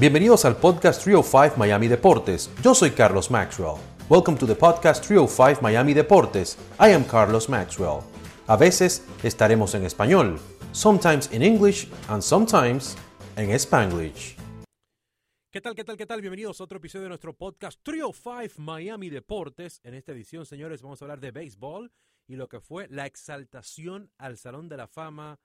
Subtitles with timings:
[0.00, 2.52] Bienvenidos al podcast 305 Miami Deportes.
[2.62, 3.80] Yo soy Carlos Maxwell.
[4.08, 6.56] Welcome to the podcast 305 Miami Deportes.
[6.78, 8.04] I am Carlos Maxwell.
[8.46, 10.38] A veces estaremos en español,
[10.70, 12.96] sometimes in English and sometimes
[13.36, 14.36] en Spanglish.
[15.50, 16.20] ¿Qué tal, qué tal, qué tal?
[16.20, 19.80] Bienvenidos a otro episodio de nuestro podcast 305 Miami Deportes.
[19.82, 21.90] En esta edición, señores, vamos a hablar de béisbol
[22.28, 25.40] y lo que fue la exaltación al Salón de la Fama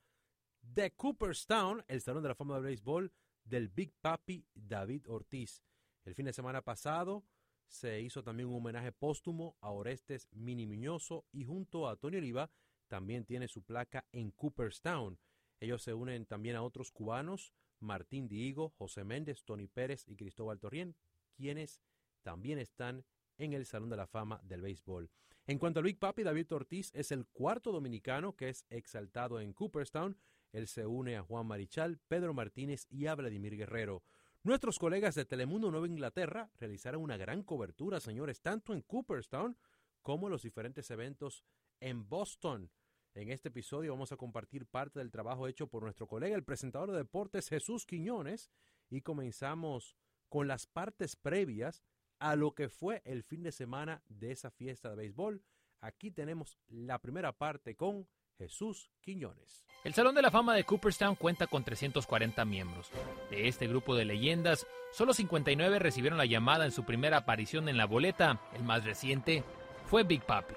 [0.61, 3.11] de Cooperstown, el Salón de la Fama de Béisbol
[3.43, 5.63] del Big Papi David Ortiz.
[6.05, 7.23] El fin de semana pasado
[7.67, 12.51] se hizo también un homenaje póstumo a Orestes Mini Miñoso y junto a Tony Oliva
[12.87, 15.17] también tiene su placa en Cooperstown.
[15.59, 20.59] Ellos se unen también a otros cubanos, Martín Diego, José Méndez, Tony Pérez y Cristóbal
[20.59, 20.95] Torrien,
[21.35, 21.81] quienes
[22.21, 23.05] también están
[23.37, 25.09] en el Salón de la Fama del Béisbol.
[25.45, 29.53] En cuanto al Big Papi, David Ortiz es el cuarto dominicano que es exaltado en
[29.53, 30.17] Cooperstown.
[30.53, 34.03] Él se une a Juan Marichal, Pedro Martínez y a Vladimir Guerrero.
[34.43, 39.57] Nuestros colegas de Telemundo Nueva Inglaterra realizaron una gran cobertura, señores, tanto en Cooperstown
[40.01, 41.43] como en los diferentes eventos
[41.79, 42.69] en Boston.
[43.15, 46.91] En este episodio vamos a compartir parte del trabajo hecho por nuestro colega, el presentador
[46.91, 48.51] de deportes Jesús Quiñones,
[48.89, 49.95] y comenzamos
[50.29, 51.83] con las partes previas
[52.19, 55.43] a lo que fue el fin de semana de esa fiesta de béisbol.
[55.79, 59.63] Aquí tenemos la primera parte con Jesús Quiñones.
[59.83, 62.89] El Salón de la Fama de Cooperstown cuenta con 340 miembros.
[63.29, 67.77] De este grupo de leyendas, solo 59 recibieron la llamada en su primera aparición en
[67.77, 68.39] la boleta.
[68.53, 69.43] El más reciente
[69.85, 70.53] fue Big Papi.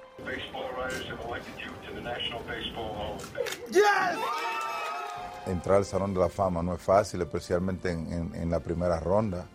[5.46, 9.48] Entrar al Salón de la Fama no es fácil, especialmente en, en la primera ronda.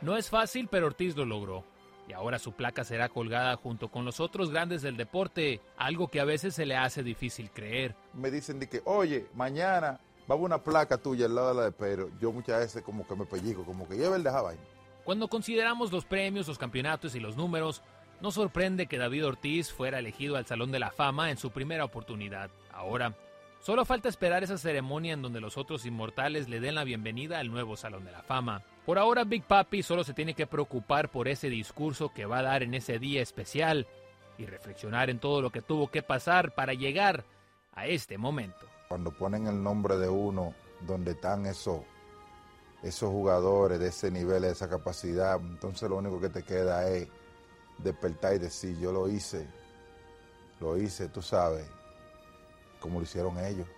[0.00, 1.64] No es fácil, pero Ortiz lo logró.
[2.10, 6.18] Y ahora su placa será colgada junto con los otros grandes del deporte, algo que
[6.18, 7.94] a veces se le hace difícil creer.
[8.14, 11.70] Me dicen de que, oye, mañana va una placa tuya al lado de la de
[11.70, 12.10] Pedro.
[12.20, 14.60] Yo muchas veces como que me pellico, como que lleva el de vaina.
[15.04, 17.80] Cuando consideramos los premios, los campeonatos y los números,
[18.20, 21.84] no sorprende que David Ortiz fuera elegido al Salón de la Fama en su primera
[21.84, 22.50] oportunidad.
[22.72, 23.14] Ahora,
[23.60, 27.52] solo falta esperar esa ceremonia en donde los otros inmortales le den la bienvenida al
[27.52, 28.64] nuevo Salón de la Fama.
[28.90, 32.42] Por ahora Big Papi solo se tiene que preocupar por ese discurso que va a
[32.42, 33.86] dar en ese día especial
[34.36, 37.24] y reflexionar en todo lo que tuvo que pasar para llegar
[37.72, 38.66] a este momento.
[38.88, 41.82] Cuando ponen el nombre de uno donde están esos,
[42.82, 47.06] esos jugadores de ese nivel, de esa capacidad, entonces lo único que te queda es
[47.78, 49.46] despertar y decir, yo lo hice,
[50.58, 51.64] lo hice, tú sabes,
[52.80, 53.68] como lo hicieron ellos.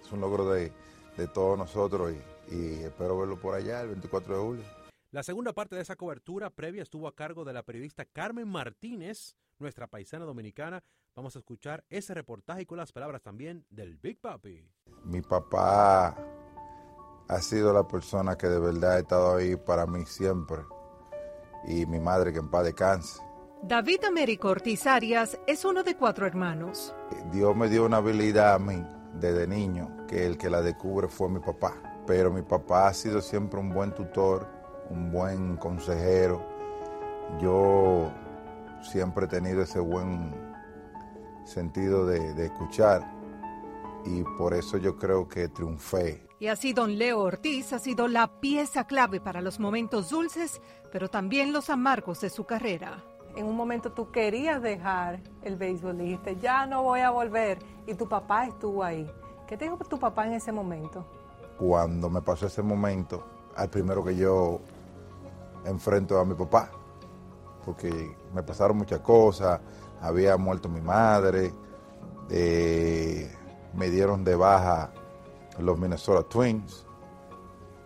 [0.00, 0.72] Es un logro de,
[1.16, 4.64] de todos nosotros y, y espero verlo por allá el 24 de julio.
[5.12, 9.34] La segunda parte de esa cobertura previa estuvo a cargo de la periodista Carmen Martínez,
[9.58, 10.84] nuestra paisana dominicana.
[11.16, 14.64] Vamos a escuchar ese reportaje y con las palabras también del Big Papi.
[15.04, 16.16] Mi papá
[17.28, 20.58] ha sido la persona que de verdad ha estado ahí para mí siempre.
[21.66, 23.20] Y mi madre que en paz descanse.
[23.62, 26.94] David Américo Ortiz Arias es uno de cuatro hermanos.
[27.32, 28.80] Dios me dio una habilidad a mí
[29.14, 31.89] desde niño, que el que la descubre fue mi papá.
[32.10, 34.44] Pero mi papá ha sido siempre un buen tutor,
[34.90, 36.44] un buen consejero.
[37.40, 38.10] Yo
[38.82, 40.34] siempre he tenido ese buen
[41.44, 43.08] sentido de, de escuchar
[44.04, 46.26] y por eso yo creo que triunfé.
[46.40, 50.60] Y así don Leo Ortiz ha sido la pieza clave para los momentos dulces,
[50.90, 53.04] pero también los amargos de su carrera
[53.36, 57.94] en un momento tú querías dejar el béisbol, dijiste, ya no voy a volver, y
[57.94, 59.08] tu papá estuvo ahí.
[59.46, 61.06] ¿Qué te dijo tu papá en ese momento?
[61.60, 63.22] Cuando me pasó ese momento,
[63.54, 64.60] al primero que yo
[65.66, 66.70] enfrento a mi papá,
[67.66, 69.60] porque me pasaron muchas cosas,
[70.00, 71.52] había muerto mi madre,
[72.30, 73.30] eh,
[73.74, 74.90] me dieron de baja
[75.58, 76.86] los Minnesota Twins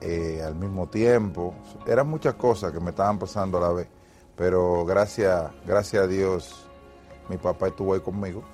[0.01, 1.53] eh, al mismo tiempo,
[1.85, 3.89] eran muchas cosas que me estaban pasando a la vez
[4.37, 6.67] pero gracias, gracias a Dios,
[7.29, 8.45] mi papá estuvo ahí conmigo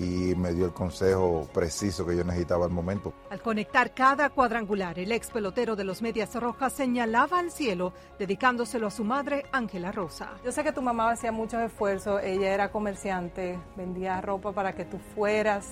[0.00, 3.12] y me dio el consejo preciso que yo necesitaba al momento.
[3.28, 8.86] Al conectar cada cuadrangular, el ex pelotero de los Medias Rojas señalaba al cielo, dedicándoselo
[8.86, 10.30] a su madre, Ángela Rosa.
[10.42, 14.86] Yo sé que tu mamá hacía muchos esfuerzos, ella era comerciante, vendía ropa para que
[14.86, 15.66] tú fueras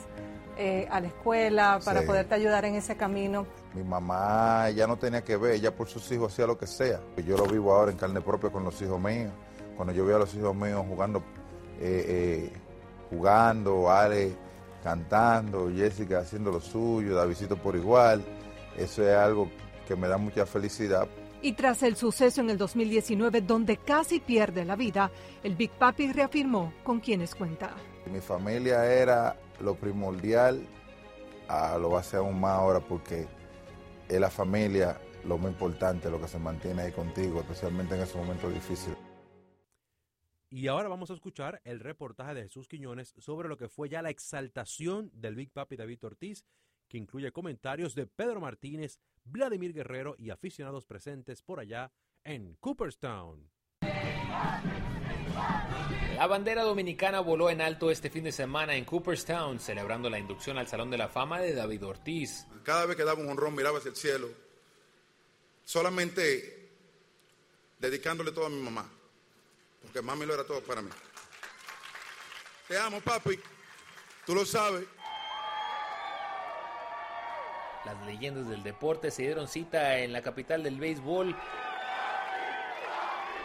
[0.59, 2.07] eh, a la escuela, para Sí.
[2.07, 3.47] poderte ayudar en ese camino.
[3.75, 7.01] Mi mamá ya no tenía que ver, ella por sus hijos hacía lo que sea.
[7.25, 9.31] Yo lo vivo ahora en carne propia con los hijos míos.
[9.77, 11.21] Cuando yo veo a los hijos míos jugando,
[11.81, 12.53] eh, eh,
[13.11, 14.37] jugando, Ale
[14.83, 18.25] cantando, Jessica haciendo lo suyo, Davidito por igual,
[18.77, 19.51] eso es algo
[19.87, 21.09] que me da mucha felicidad.
[21.41, 25.11] Y tras el suceso en el 2019, donde casi pierde la vida,
[25.43, 27.77] el Big Papi reafirmó con quienes cuenta.
[28.11, 30.67] Mi familia era lo primordial,
[31.49, 33.27] ah, lo va a ser aún más ahora porque
[34.09, 38.17] es la familia lo más importante, lo que se mantiene ahí contigo, especialmente en esos
[38.17, 39.08] momentos difíciles.
[40.51, 44.01] Y ahora vamos a escuchar el reportaje de Jesús Quiñones sobre lo que fue ya
[44.01, 46.45] la exaltación del Big Papi David Ortiz,
[46.89, 51.93] que incluye comentarios de Pedro Martínez, Vladimir Guerrero y aficionados presentes por allá
[52.25, 53.51] en Cooperstown.
[56.17, 60.57] La bandera dominicana voló en alto este fin de semana en Cooperstown, celebrando la inducción
[60.57, 62.47] al Salón de la Fama de David Ortiz.
[62.65, 64.29] Cada vez que daba un honrón miraba hacia el cielo,
[65.63, 66.71] solamente
[67.79, 68.91] dedicándole todo a mi mamá,
[70.03, 70.91] mami lo era todo para mí.
[72.69, 73.41] Te amo, papi,
[74.27, 74.85] tú lo sabes.
[77.85, 81.35] Las leyendas del deporte se dieron cita en la capital del béisbol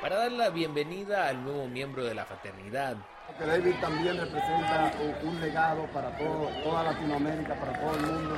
[0.02, 2.98] para dar la bienvenida al nuevo miembro de la fraternidad.
[3.38, 4.92] Que David también representa
[5.24, 8.36] un legado para todo, toda Latinoamérica, para todo el mundo.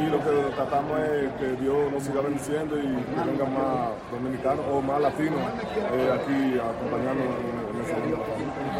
[0.00, 4.64] Y lo que tratamos es que Dios nos siga bendiciendo y que vengan más dominicanos
[4.70, 8.16] o más latinos eh, aquí acompañándonos en, ese día.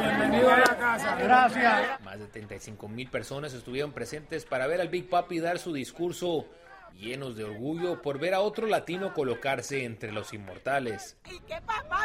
[0.00, 2.00] Bienvenido a la casa, gracias.
[2.02, 6.46] Más de 35 mil personas estuvieron presentes para ver al Big Papi dar su discurso
[6.94, 11.16] llenos de orgullo por ver a otro latino colocarse entre los inmortales.
[11.26, 11.60] ¿Y qué?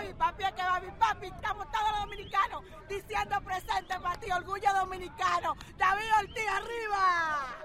[0.07, 1.27] Mi papi que va mi papi.
[1.27, 5.56] Estamos todos los dominicanos diciendo presente para ti, orgullo dominicano.
[5.77, 7.57] David Ortiz arriba.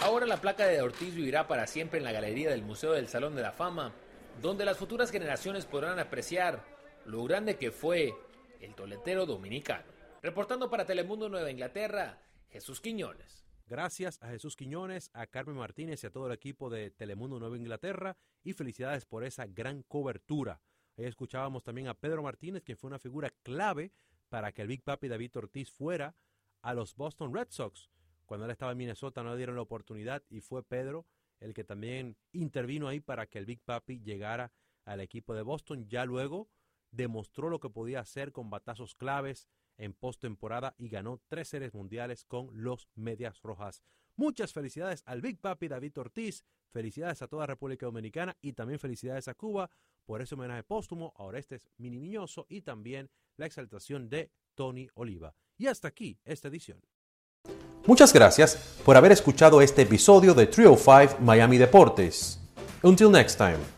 [0.00, 3.34] Ahora la placa de Ortiz vivirá para siempre en la galería del Museo del Salón
[3.34, 3.92] de la Fama,
[4.42, 6.62] donde las futuras generaciones podrán apreciar
[7.06, 8.14] lo grande que fue
[8.60, 9.84] el toletero dominicano.
[10.22, 13.46] Reportando para Telemundo Nueva Inglaterra, Jesús Quiñones.
[13.66, 17.56] Gracias a Jesús Quiñones, a Carmen Martínez y a todo el equipo de Telemundo Nueva
[17.56, 20.60] Inglaterra y felicidades por esa gran cobertura.
[20.96, 23.92] Ahí escuchábamos también a Pedro Martínez, que fue una figura clave
[24.28, 26.14] para que el Big Papi David Ortiz fuera
[26.62, 27.90] a los Boston Red Sox.
[28.24, 31.06] Cuando él estaba en Minnesota no le dieron la oportunidad y fue Pedro
[31.40, 34.52] el que también intervino ahí para que el Big Papi llegara
[34.84, 35.88] al equipo de Boston.
[35.88, 36.48] Ya luego
[36.90, 42.24] demostró lo que podía hacer con batazos claves, en postemporada y ganó tres series mundiales
[42.24, 43.82] con los Medias Rojas.
[44.16, 49.28] Muchas felicidades al Big Papi David Ortiz, felicidades a toda República Dominicana y también felicidades
[49.28, 49.70] a Cuba
[50.06, 55.34] por ese homenaje póstumo a Orestes Mini Miñoso y también la exaltación de Tony Oliva.
[55.58, 56.80] Y hasta aquí esta edición.
[57.86, 62.40] Muchas gracias por haber escuchado este episodio de Trio 5 Miami Deportes.
[62.82, 63.75] Until next time.